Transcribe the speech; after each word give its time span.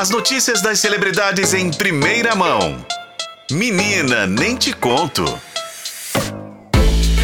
As 0.00 0.08
notícias 0.08 0.62
das 0.62 0.78
celebridades 0.78 1.52
em 1.52 1.70
primeira 1.70 2.34
mão. 2.34 2.82
Menina, 3.52 4.26
nem 4.26 4.56
te 4.56 4.72
conto. 4.72 5.26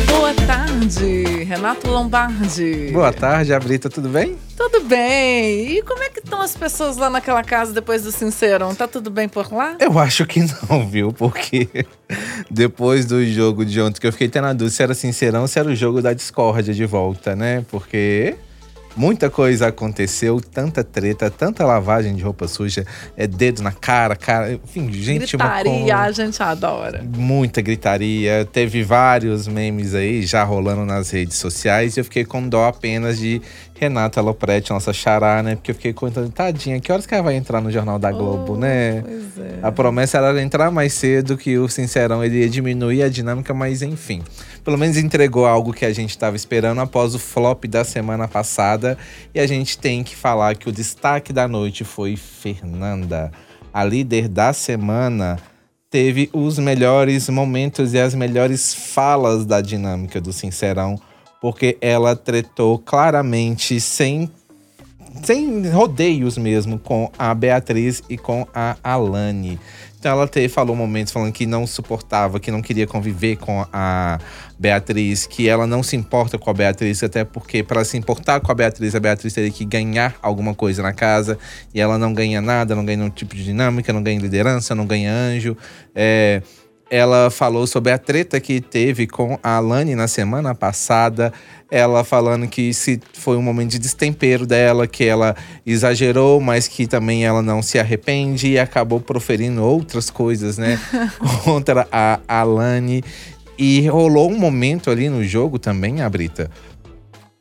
Boa 0.06 0.34
tarde, 0.46 1.44
Renato 1.44 1.88
Lombardi. 1.88 2.90
Boa 2.92 3.14
tarde, 3.14 3.54
Abrita, 3.54 3.88
tudo 3.88 4.10
bem? 4.10 4.36
Tudo 4.54 4.82
bem. 4.82 5.78
E 5.78 5.82
como 5.84 6.02
é 6.02 6.10
que 6.10 6.18
estão 6.18 6.38
as 6.38 6.54
pessoas 6.54 6.98
lá 6.98 7.08
naquela 7.08 7.42
casa 7.42 7.72
depois 7.72 8.02
do 8.02 8.12
Sincerão? 8.12 8.74
Tá 8.74 8.86
tudo 8.86 9.08
bem 9.08 9.26
por 9.26 9.50
lá? 9.50 9.78
Eu 9.80 9.98
acho 9.98 10.26
que 10.26 10.40
não, 10.68 10.86
viu? 10.86 11.14
Porque 11.14 11.86
depois 12.50 13.06
do 13.06 13.24
jogo 13.24 13.64
de 13.64 13.80
ontem, 13.80 13.98
que 13.98 14.06
eu 14.06 14.12
fiquei 14.12 14.26
até 14.26 14.42
na 14.42 14.52
dúvida 14.52 14.76
se 14.76 14.82
era 14.82 14.92
Sincerão 14.92 15.40
ou 15.40 15.48
se 15.48 15.58
era 15.58 15.70
o 15.70 15.74
jogo 15.74 16.02
da 16.02 16.12
discórdia 16.12 16.74
de 16.74 16.84
volta, 16.84 17.34
né? 17.34 17.64
Porque 17.70 18.36
Muita 18.96 19.28
coisa 19.28 19.66
aconteceu, 19.66 20.40
tanta 20.40 20.82
treta, 20.82 21.30
tanta 21.30 21.66
lavagem 21.66 22.14
de 22.14 22.22
roupa 22.22 22.48
suja, 22.48 22.86
é 23.16 23.26
dedo 23.26 23.62
na 23.62 23.72
cara, 23.72 24.16
cara, 24.16 24.54
enfim, 24.54 24.90
gente. 24.90 25.36
Gritaria, 25.36 25.94
uma... 25.94 26.02
a 26.02 26.12
gente 26.12 26.42
adora. 26.42 27.04
Muita 27.14 27.60
gritaria. 27.60 28.48
Teve 28.50 28.82
vários 28.82 29.46
memes 29.46 29.94
aí 29.94 30.22
já 30.22 30.42
rolando 30.44 30.86
nas 30.86 31.10
redes 31.10 31.36
sociais 31.36 31.96
e 31.96 32.00
eu 32.00 32.04
fiquei 32.04 32.24
com 32.24 32.48
dó 32.48 32.66
apenas 32.66 33.18
de 33.18 33.42
Renata 33.78 34.22
Lopretti, 34.22 34.70
nossa 34.70 34.92
xará, 34.92 35.42
né? 35.42 35.56
Porque 35.56 35.70
eu 35.70 35.74
fiquei 35.74 35.92
contando, 35.92 36.30
tadinha, 36.30 36.80
que 36.80 36.90
horas 36.90 37.04
que 37.04 37.14
ela 37.14 37.22
vai 37.22 37.34
entrar 37.34 37.60
no 37.60 37.70
Jornal 37.70 37.98
da 37.98 38.10
Globo, 38.10 38.54
oh, 38.54 38.56
né? 38.56 39.02
Pois 39.02 39.45
é. 39.45 39.45
A 39.62 39.72
promessa 39.72 40.18
era 40.18 40.42
entrar 40.42 40.70
mais 40.70 40.92
cedo, 40.92 41.36
que 41.36 41.58
o 41.58 41.68
Sincerão 41.68 42.24
ele 42.24 42.40
ia 42.40 42.48
diminuir 42.48 43.02
a 43.02 43.08
dinâmica, 43.08 43.52
mas 43.54 43.82
enfim. 43.82 44.22
Pelo 44.64 44.76
menos 44.76 44.96
entregou 44.96 45.46
algo 45.46 45.72
que 45.72 45.84
a 45.84 45.92
gente 45.92 46.10
estava 46.10 46.36
esperando 46.36 46.80
após 46.80 47.14
o 47.14 47.18
flop 47.18 47.64
da 47.64 47.84
semana 47.84 48.28
passada. 48.28 48.96
E 49.34 49.40
a 49.40 49.46
gente 49.46 49.78
tem 49.78 50.02
que 50.04 50.14
falar 50.14 50.56
que 50.56 50.68
o 50.68 50.72
destaque 50.72 51.32
da 51.32 51.46
noite 51.48 51.84
foi 51.84 52.16
Fernanda, 52.16 53.32
a 53.72 53.84
líder 53.84 54.28
da 54.28 54.52
semana 54.52 55.38
teve 55.90 56.28
os 56.32 56.58
melhores 56.58 57.28
momentos 57.28 57.94
e 57.94 57.98
as 57.98 58.14
melhores 58.14 58.74
falas 58.74 59.44
da 59.44 59.60
dinâmica 59.60 60.20
do 60.20 60.32
Sincerão 60.32 60.98
porque 61.40 61.76
ela 61.80 62.16
tretou 62.16 62.78
claramente, 62.78 63.80
sem, 63.80 64.30
sem 65.22 65.68
rodeios 65.68 66.38
mesmo, 66.38 66.78
com 66.78 67.10
a 67.18 67.34
Beatriz 67.34 68.02
e 68.08 68.16
com 68.16 68.46
a 68.54 68.76
Alane. 68.82 69.58
Então 69.98 70.12
ela 70.12 70.28
te, 70.28 70.48
falou 70.48 70.76
momentos 70.76 71.12
falando 71.12 71.32
que 71.32 71.46
não 71.46 71.66
suportava, 71.66 72.38
que 72.38 72.50
não 72.50 72.62
queria 72.62 72.86
conviver 72.86 73.36
com 73.36 73.66
a 73.72 74.18
Beatriz, 74.58 75.26
que 75.26 75.48
ela 75.48 75.66
não 75.66 75.82
se 75.82 75.96
importa 75.96 76.38
com 76.38 76.48
a 76.48 76.54
Beatriz, 76.54 77.02
até 77.02 77.24
porque 77.24 77.62
para 77.62 77.84
se 77.84 77.96
importar 77.96 78.40
com 78.40 78.52
a 78.52 78.54
Beatriz, 78.54 78.94
a 78.94 79.00
Beatriz 79.00 79.32
teria 79.34 79.50
que 79.50 79.64
ganhar 79.64 80.14
alguma 80.22 80.54
coisa 80.54 80.82
na 80.82 80.92
casa, 80.92 81.38
e 81.74 81.80
ela 81.80 81.98
não 81.98 82.12
ganha 82.14 82.40
nada, 82.40 82.74
não 82.76 82.84
ganha 82.84 82.98
nenhum 82.98 83.10
tipo 83.10 83.34
de 83.34 83.42
dinâmica, 83.42 83.92
não 83.92 84.02
ganha 84.02 84.20
liderança, 84.20 84.74
não 84.74 84.86
ganha 84.86 85.12
anjo. 85.12 85.56
É, 85.94 86.40
ela 86.88 87.30
falou 87.30 87.66
sobre 87.66 87.90
a 87.90 87.98
treta 87.98 88.40
que 88.40 88.60
teve 88.60 89.06
com 89.06 89.38
a 89.42 89.56
Alane 89.56 89.94
na 89.94 90.06
semana 90.06 90.54
passada. 90.54 91.32
Ela 91.68 92.04
falando 92.04 92.46
que 92.46 92.72
se 92.72 93.00
foi 93.12 93.36
um 93.36 93.42
momento 93.42 93.72
de 93.72 93.80
destempero 93.80 94.46
dela, 94.46 94.86
que 94.86 95.04
ela 95.04 95.34
exagerou, 95.64 96.40
mas 96.40 96.68
que 96.68 96.86
também 96.86 97.24
ela 97.24 97.42
não 97.42 97.60
se 97.60 97.78
arrepende 97.78 98.52
e 98.52 98.58
acabou 98.58 99.00
proferindo 99.00 99.64
outras 99.64 100.10
coisas, 100.10 100.58
né, 100.58 100.78
contra 101.42 101.88
a 101.90 102.20
Alane. 102.28 103.02
E 103.58 103.88
rolou 103.88 104.30
um 104.30 104.38
momento 104.38 104.90
ali 104.90 105.08
no 105.08 105.24
jogo 105.24 105.58
também, 105.58 106.02
a 106.02 106.08
Brita, 106.08 106.48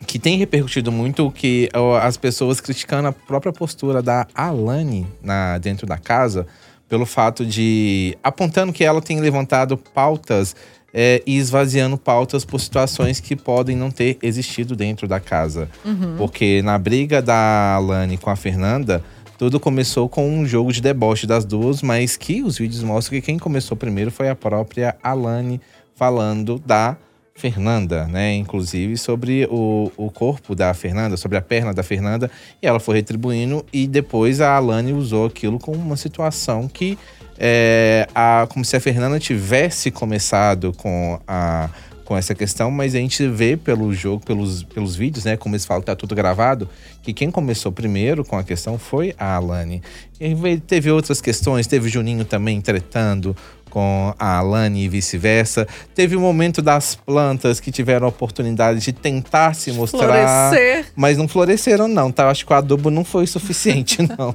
que 0.08 0.18
tem 0.18 0.38
repercutido 0.38 0.92
muito 0.92 1.30
que 1.30 1.70
as 2.02 2.18
pessoas 2.18 2.60
criticando 2.60 3.10
a 3.10 3.12
própria 3.12 3.54
postura 3.54 4.02
da 4.02 4.26
Alane 4.34 5.06
na, 5.22 5.60
dentro 5.60 5.86
da 5.86 5.98
casa 5.98 6.48
pelo 6.88 7.06
fato 7.06 7.46
de. 7.46 8.18
apontando 8.24 8.72
que 8.72 8.84
ela 8.84 9.02
tem 9.02 9.20
levantado 9.20 9.78
pautas 9.78 10.56
é, 10.94 11.22
e 11.26 11.38
esvaziando 11.38 11.98
pautas 11.98 12.46
por 12.46 12.60
situações 12.60 13.20
que 13.20 13.36
podem 13.36 13.76
não 13.76 13.92
ter 13.92 14.18
existido 14.22 14.76
dentro 14.76 15.08
da 15.08 15.20
casa. 15.20 15.70
Uhum. 15.84 16.16
Porque 16.18 16.62
na 16.62 16.78
briga 16.78 17.22
da 17.22 17.76
Alane 17.76 18.18
com 18.18 18.30
a 18.30 18.36
Fernanda, 18.36 19.04
tudo 19.38 19.60
começou 19.60 20.08
com 20.08 20.30
um 20.30 20.48
jogo 20.48 20.72
de 20.72 20.82
deboche 20.82 21.28
das 21.28 21.44
duas, 21.44 21.82
mas 21.82 22.16
que 22.16 22.42
os 22.42 22.58
vídeos 22.58 22.82
mostram 22.82 23.20
que 23.20 23.26
quem 23.26 23.38
começou 23.38 23.76
primeiro 23.76 24.10
foi 24.10 24.30
a 24.30 24.36
própria 24.36 24.96
Alane 25.04 25.60
falando 25.96 26.58
da 26.66 26.96
Fernanda, 27.36 28.08
né? 28.08 28.34
Inclusive 28.34 28.98
sobre 28.98 29.46
o, 29.52 29.92
o 29.98 30.10
corpo 30.10 30.56
da 30.56 30.74
Fernanda, 30.74 31.18
sobre 31.18 31.38
a 31.38 31.42
perna 31.42 31.74
da 31.74 31.84
Fernanda, 31.84 32.32
e 32.62 32.66
ela 32.66 32.80
foi 32.80 32.96
retribuindo, 32.96 33.66
e 33.74 33.88
depois 33.88 34.40
a 34.40 34.56
Alane 34.56 34.94
usou 34.94 35.26
aquilo 35.26 35.60
como 35.60 35.78
uma 35.78 35.98
situação 35.98 36.68
que 36.68 36.98
é, 37.38 38.08
a, 38.16 38.48
como 38.50 38.64
se 38.64 38.78
a 38.78 38.80
Fernanda 38.80 39.20
tivesse 39.20 39.92
começado 39.92 40.72
com 40.74 41.20
a 41.28 41.70
com 42.06 42.16
essa 42.16 42.36
questão, 42.36 42.70
mas 42.70 42.94
a 42.94 43.00
gente 43.00 43.28
vê 43.28 43.58
pelo 43.58 43.92
jogo, 43.92 44.24
pelos, 44.24 44.62
pelos 44.62 44.96
vídeos, 44.96 45.26
né? 45.26 45.36
Como 45.36 45.56
eles 45.56 45.66
falam 45.66 45.82
que 45.82 45.88
tá 45.88 45.96
tudo 45.96 46.14
gravado, 46.14 46.70
que 47.02 47.12
quem 47.12 47.32
começou 47.32 47.72
primeiro 47.72 48.24
com 48.24 48.38
a 48.38 48.44
questão 48.44 48.78
foi 48.78 49.16
a 49.18 49.36
Alane. 49.36 49.82
E 50.20 50.58
teve 50.60 50.92
outras 50.92 51.20
questões, 51.20 51.66
teve 51.66 51.90
Juninho 51.90 52.24
também 52.24 52.62
tretando 52.62 53.36
com 53.76 54.16
a 54.18 54.38
Alane 54.38 54.86
e 54.86 54.88
vice-versa. 54.88 55.68
Teve 55.94 56.16
o 56.16 56.20
um 56.20 56.22
momento 56.22 56.62
das 56.62 56.96
plantas 56.96 57.60
que 57.60 57.74
tiveram 57.74 58.06
a 58.06 58.10
oportunidade 58.10 58.80
de 58.80 58.94
tentar 58.94 59.54
se 59.54 59.70
mostrar. 59.74 60.00
Florescer. 60.00 60.86
Mas 60.96 61.18
não 61.18 61.28
floresceram, 61.28 61.90
não, 61.90 62.10
tá? 62.10 62.24
Eu 62.24 62.30
acho 62.30 62.46
que 62.46 62.54
o 62.54 62.56
adubo 62.56 62.90
não 62.90 63.04
foi 63.04 63.28
suficiente, 63.28 63.98
não. 64.18 64.34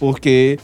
Porque 0.00 0.58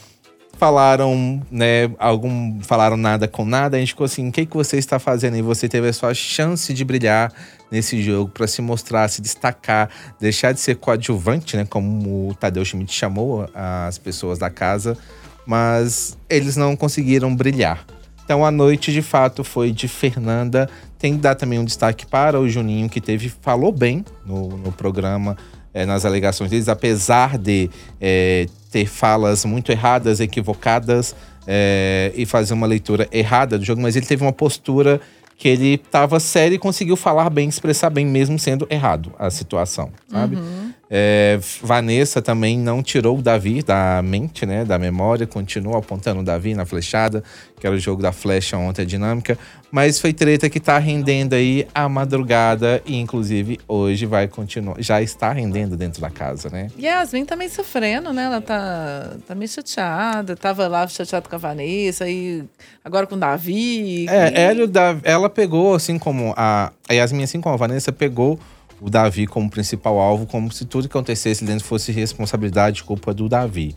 falaram, 0.55 1.41
né, 1.49 1.89
algum 1.97 2.61
falaram 2.61 2.97
nada 2.97 3.29
com 3.29 3.45
nada, 3.45 3.77
a 3.77 3.81
gente 3.81 3.91
ficou 3.91 4.07
assim, 4.07 4.29
o 4.29 4.33
que 4.33 4.45
que 4.45 4.57
você 4.57 4.77
está 4.77 4.99
fazendo? 4.99 5.37
E 5.37 5.43
você 5.43 5.69
teve 5.69 5.87
a 5.87 5.93
sua 5.93 6.13
chance 6.15 6.75
de 6.75 6.85
brilhar 6.85 7.33
nesse 7.71 8.03
jogo 8.03 8.33
para 8.33 8.49
se 8.49 8.61
mostrar, 8.61 9.07
se 9.07 9.23
destacar, 9.23 9.89
deixar 10.19 10.51
de 10.51 10.59
ser 10.59 10.75
coadjuvante, 10.75 11.57
né, 11.57 11.65
como 11.65 12.31
o 12.31 12.35
Tadeu 12.35 12.65
Schmidt 12.65 12.93
chamou 12.93 13.49
as 13.55 13.97
pessoas 13.97 14.41
da 14.41 14.51
casa 14.51 14.99
mas 15.49 16.15
eles 16.29 16.59
não 16.59 16.77
conseguiram 16.77 17.35
brilhar. 17.35 17.87
Então 18.23 18.45
a 18.45 18.51
noite 18.51 18.93
de 18.93 19.01
fato 19.01 19.43
foi 19.43 19.73
de 19.73 19.89
Fernanda. 19.89 20.69
Tem 20.99 21.15
que 21.15 21.21
dar 21.23 21.35
também 21.35 21.59
um 21.59 21.65
destaque 21.65 22.05
para 22.05 22.39
o 22.39 22.47
Juninho, 22.47 22.87
que 22.87 23.01
teve, 23.01 23.33
falou 23.41 23.73
bem 23.73 24.05
no, 24.27 24.59
no 24.59 24.71
programa, 24.71 25.39
é, 25.73 25.87
nas 25.87 26.05
alegações 26.05 26.51
deles, 26.51 26.69
apesar 26.69 27.39
de 27.39 27.71
é, 27.99 28.47
ter 28.71 28.85
falas 28.85 29.47
muito 29.47 29.73
erradas, 29.73 30.21
equivocadas 30.21 31.17
é, 31.47 32.13
e 32.15 32.27
fazer 32.27 32.53
uma 32.53 32.67
leitura 32.67 33.09
errada 33.11 33.59
do 33.59 33.65
jogo, 33.65 33.81
mas 33.81 33.97
ele 33.97 34.05
teve 34.05 34.23
uma 34.23 34.33
postura 34.33 35.01
que 35.39 35.49
ele 35.49 35.75
estava 35.75 36.21
sério 36.21 36.57
e 36.57 36.59
conseguiu 36.59 36.97
falar 36.97 37.31
bem, 37.31 37.49
expressar 37.49 37.89
bem, 37.89 38.05
mesmo 38.05 38.39
sendo 38.39 38.67
errado 38.69 39.15
a 39.19 39.31
situação, 39.31 39.91
sabe? 40.11 40.37
Uhum. 40.37 40.75
É, 40.91 41.39
Vanessa 41.63 42.23
também 42.23 42.59
não 42.59 42.83
tirou 42.83 43.19
o 43.19 43.23
Davi 43.23 43.63
da 43.63 44.01
mente, 44.03 44.47
né, 44.47 44.65
da 44.65 44.79
memória, 44.79 45.27
continuou 45.27 45.77
apontando 45.77 46.21
o 46.21 46.25
Davi 46.25 46.55
na 46.55 46.65
flechada, 46.65 47.23
que 47.61 47.67
era 47.67 47.77
o 47.77 47.79
jogo 47.79 48.01
da 48.01 48.11
flecha 48.11 48.57
ontem, 48.57 48.83
a 48.83 48.85
dinâmica. 48.85 49.39
Mas 49.71 50.01
foi 50.01 50.15
treta 50.15 50.49
que 50.49 50.59
tá 50.59 50.79
rendendo 50.79 51.35
aí 51.35 51.69
a 51.75 51.87
madrugada 51.91 52.83
e, 52.87 52.97
inclusive, 52.97 53.61
hoje 53.69 54.07
vai 54.07 54.27
continuar, 54.27 54.77
já 54.79 55.03
está 55.03 55.31
rendendo 55.31 55.77
dentro 55.77 56.01
da 56.01 56.09
casa, 56.09 56.49
né? 56.49 56.71
Yasmin 56.79 57.27
também 57.27 57.51
sofrendo, 57.51 58.11
né? 58.11 58.25
Ela 58.25 58.41
tá, 58.41 59.17
tá 59.27 59.35
meio 59.35 59.51
chateada, 59.51 60.35
tava 60.35 60.67
lá 60.69 60.89
chateada 60.89 61.29
com 61.29 61.35
a 61.35 61.39
Vanessa, 61.39 62.09
e 62.09 62.45
agora 62.83 63.07
com 63.07 63.17
o 63.17 63.19
Davi. 63.19 64.07
É, 64.09 64.45
ela, 64.45 65.01
ela 65.03 65.29
pegou, 65.29 65.75
assim 65.75 65.99
como 65.99 66.33
a, 66.35 66.73
a 66.89 66.95
Yasmin, 66.95 67.25
assim 67.25 67.41
como 67.41 67.55
a 67.55 67.59
Vanessa, 67.59 67.93
pegou 67.93 68.41
o 68.81 68.89
Davi 68.89 69.27
como 69.27 69.51
principal 69.51 69.99
alvo, 69.99 70.27
como 70.27 70.51
se 70.53 70.65
tudo 70.65 70.89
que 70.89 70.97
acontecesse 70.97 71.45
dentro 71.45 71.65
fosse 71.65 71.93
responsabilidade 71.93 72.81
e 72.81 72.85
culpa 72.85 73.13
do 73.13 73.29
Davi. 73.29 73.75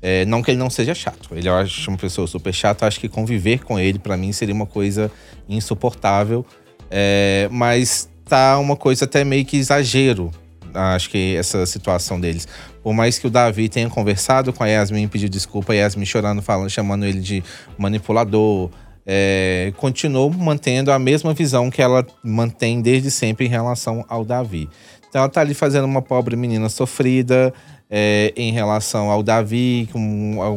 É, 0.00 0.24
não 0.24 0.42
que 0.42 0.50
ele 0.50 0.58
não 0.58 0.68
seja 0.68 0.94
chato, 0.94 1.28
ele 1.32 1.48
eu 1.48 1.54
acho 1.54 1.88
uma 1.88 1.96
pessoa 1.96 2.26
super 2.26 2.52
chata, 2.52 2.86
acho 2.86 2.98
que 2.98 3.08
conviver 3.08 3.60
com 3.60 3.78
ele 3.78 4.00
para 4.00 4.16
mim 4.16 4.32
seria 4.32 4.52
uma 4.52 4.66
coisa 4.66 5.08
insuportável, 5.48 6.44
é, 6.90 7.48
mas 7.52 8.08
tá 8.24 8.58
uma 8.58 8.74
coisa 8.74 9.04
até 9.04 9.22
meio 9.22 9.44
que 9.44 9.56
exagero, 9.56 10.32
acho 10.74 11.08
que 11.08 11.36
essa 11.36 11.64
situação 11.66 12.20
deles. 12.20 12.48
Por 12.82 12.92
mais 12.92 13.16
que 13.18 13.28
o 13.28 13.30
Davi 13.30 13.68
tenha 13.68 13.88
conversado 13.88 14.52
com 14.52 14.64
a 14.64 14.66
Yasmin, 14.66 15.06
pediu 15.06 15.28
desculpa, 15.28 15.72
a 15.72 15.76
Yasmin 15.76 16.04
chorando, 16.04 16.42
falando, 16.42 16.68
chamando 16.68 17.04
ele 17.04 17.20
de 17.20 17.44
manipulador, 17.78 18.70
é, 19.06 19.72
continuou 19.76 20.30
mantendo 20.30 20.92
a 20.92 20.98
mesma 20.98 21.34
visão 21.34 21.70
que 21.70 21.82
ela 21.82 22.06
mantém 22.22 22.80
desde 22.80 23.10
sempre 23.10 23.46
em 23.46 23.48
relação 23.48 24.04
ao 24.08 24.24
Davi. 24.24 24.68
Então 25.08 25.20
ela 25.20 25.28
tá 25.30 25.40
ali 25.40 25.54
fazendo 25.54 25.84
uma 25.84 26.00
pobre 26.00 26.36
menina 26.36 26.68
sofrida, 26.68 27.52
é, 27.94 28.32
em 28.34 28.50
relação 28.50 29.10
ao 29.10 29.22
Davi, 29.22 29.86
com, 29.92 30.00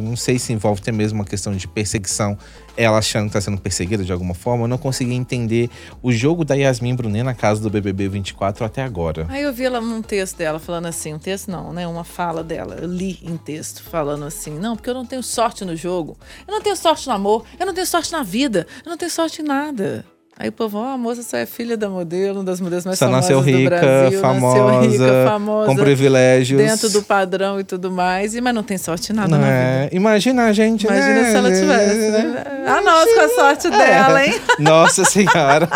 não 0.02 0.16
sei 0.16 0.38
se 0.38 0.54
envolve 0.54 0.80
até 0.80 0.90
mesmo 0.90 1.18
uma 1.18 1.24
questão 1.26 1.54
de 1.54 1.68
perseguição, 1.68 2.38
ela 2.74 2.96
achando 2.96 3.24
que 3.24 3.28
está 3.36 3.40
sendo 3.42 3.60
perseguida 3.60 4.02
de 4.02 4.10
alguma 4.10 4.32
forma. 4.32 4.64
Eu 4.64 4.68
não 4.68 4.78
consegui 4.78 5.12
entender 5.12 5.68
o 6.02 6.10
jogo 6.10 6.46
da 6.46 6.54
Yasmin 6.54 6.94
Brunet 6.94 7.22
na 7.22 7.34
casa 7.34 7.60
do 7.60 7.68
BBB 7.68 8.08
24 8.08 8.64
até 8.64 8.82
agora. 8.82 9.26
Aí 9.28 9.42
eu 9.42 9.52
vi 9.52 9.64
ela 9.64 9.82
num 9.82 10.00
texto 10.00 10.38
dela 10.38 10.58
falando 10.58 10.86
assim, 10.86 11.12
um 11.12 11.18
texto 11.18 11.50
não, 11.50 11.74
né? 11.74 11.86
Uma 11.86 12.04
fala 12.04 12.42
dela. 12.42 12.78
Eu 12.80 12.88
li 12.88 13.18
em 13.22 13.36
texto 13.36 13.82
falando 13.82 14.24
assim: 14.24 14.58
não, 14.58 14.74
porque 14.74 14.88
eu 14.88 14.94
não 14.94 15.04
tenho 15.04 15.22
sorte 15.22 15.62
no 15.62 15.76
jogo, 15.76 16.16
eu 16.48 16.54
não 16.54 16.62
tenho 16.62 16.76
sorte 16.76 17.06
no 17.06 17.12
amor, 17.12 17.44
eu 17.60 17.66
não 17.66 17.74
tenho 17.74 17.86
sorte 17.86 18.12
na 18.12 18.22
vida, 18.22 18.66
eu 18.84 18.90
não 18.90 18.96
tenho 18.96 19.10
sorte 19.10 19.42
em 19.42 19.44
nada. 19.44 20.04
Aí 20.38 20.50
o 20.50 20.52
povo, 20.52 20.76
ó, 20.76 20.92
a 20.92 20.98
moça 20.98 21.22
só 21.22 21.38
é 21.38 21.46
filha 21.46 21.78
da 21.78 21.88
modelo, 21.88 22.40
uma 22.40 22.44
das 22.44 22.60
modelos 22.60 22.84
mais 22.84 22.98
Só 22.98 23.06
famosas 23.06 23.30
nasceu 23.30 23.40
rica, 23.40 23.58
do 23.76 23.80
Brasil, 23.80 24.20
famosa, 24.20 24.64
nasceu 24.64 24.90
rica, 24.90 25.24
famosa, 25.30 25.66
com 25.66 25.76
privilégios. 25.76 26.60
dentro 26.60 26.90
do 26.90 27.02
padrão 27.02 27.58
e 27.58 27.64
tudo 27.64 27.90
mais, 27.90 28.34
e 28.34 28.40
mas 28.42 28.54
não 28.54 28.62
tem 28.62 28.76
sorte 28.76 29.12
em 29.12 29.14
nada 29.16 29.28
Não 29.30 29.38
na 29.38 29.46
é? 29.48 29.82
vida. 29.84 29.96
Imagina 29.96 30.44
a 30.44 30.52
gente, 30.52 30.86
Imagina 30.86 31.22
né? 31.22 31.30
se 31.30 31.36
ela 31.36 31.50
tivesse, 31.50 32.10
né? 32.10 32.64
A 32.66 32.80
nós 32.82 33.14
com 33.14 33.20
a 33.20 33.28
sorte 33.30 33.70
dela, 33.70 34.26
hein? 34.26 34.34
Nossa 34.58 35.06
senhora. 35.06 35.68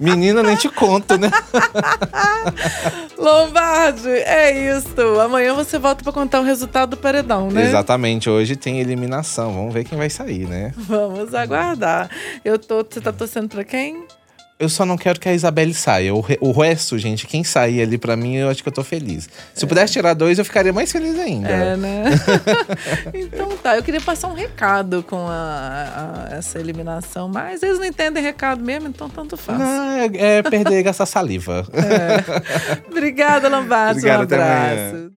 Menina, 0.00 0.42
nem 0.42 0.56
te 0.56 0.70
conto, 0.70 1.18
né? 1.18 1.30
Lombardi, 3.20 4.08
é 4.08 4.76
isso. 4.76 5.20
Amanhã 5.20 5.54
você 5.54 5.78
volta 5.78 6.02
pra 6.02 6.12
contar 6.12 6.40
o 6.40 6.42
resultado 6.42 6.90
do 6.90 6.96
paredão, 6.96 7.50
né? 7.50 7.64
Exatamente. 7.64 8.30
Hoje 8.30 8.56
tem 8.56 8.80
eliminação. 8.80 9.52
Vamos 9.52 9.74
ver 9.74 9.84
quem 9.84 9.98
vai 9.98 10.08
sair, 10.08 10.46
né? 10.48 10.72
Vamos 10.76 11.34
aguardar. 11.34 12.08
Eu 12.42 12.58
tô, 12.58 12.82
você 12.82 13.00
tá 13.00 13.12
torcendo 13.12 13.48
pra 13.48 13.62
quem? 13.62 14.04
Eu 14.60 14.68
só 14.68 14.84
não 14.84 14.98
quero 14.98 15.18
que 15.18 15.26
a 15.26 15.32
Isabelle 15.32 15.72
saia. 15.72 16.14
O, 16.14 16.20
re- 16.20 16.36
o 16.38 16.52
resto, 16.52 16.98
gente, 16.98 17.26
quem 17.26 17.42
sair 17.42 17.80
ali 17.80 17.96
pra 17.96 18.14
mim, 18.14 18.36
eu 18.36 18.50
acho 18.50 18.62
que 18.62 18.68
eu 18.68 18.72
tô 18.72 18.84
feliz. 18.84 19.26
Se 19.54 19.64
eu 19.64 19.68
pudesse 19.68 19.94
tirar 19.94 20.12
dois, 20.12 20.38
eu 20.38 20.44
ficaria 20.44 20.70
mais 20.70 20.92
feliz 20.92 21.18
ainda. 21.18 21.48
É, 21.48 21.76
né? 21.78 22.04
então 23.14 23.48
tá, 23.56 23.76
eu 23.76 23.82
queria 23.82 24.02
passar 24.02 24.28
um 24.28 24.34
recado 24.34 25.02
com 25.02 25.26
a, 25.26 26.26
a- 26.30 26.36
essa 26.36 26.58
eliminação, 26.58 27.26
mas 27.26 27.62
eles 27.62 27.78
não 27.78 27.86
entendem 27.86 28.22
recado 28.22 28.62
mesmo, 28.62 28.88
então 28.88 29.08
tanto 29.08 29.34
faz. 29.36 29.58
Não, 29.58 29.92
é, 29.92 30.10
é 30.38 30.42
perder 30.42 30.80
e 30.80 30.82
gastar 30.82 31.06
saliva. 31.06 31.66
Obrigada, 32.90 33.48
Lombardi. 33.48 34.00
Obrigado, 34.00 34.20
um 34.20 34.22
abraço. 34.24 35.08